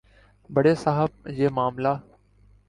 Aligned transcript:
بڑے 0.49 0.73
صاحب 0.75 1.27
یہ 1.29 1.49
معاملہ 1.49 1.93